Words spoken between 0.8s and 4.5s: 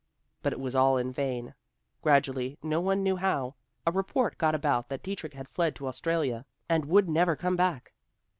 in vain. Gradually, no one knew how, a report